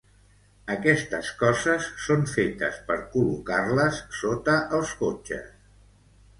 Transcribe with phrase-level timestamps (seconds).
[0.75, 5.57] Aquestes coses són fetes per col·locar-les sota els cotxes.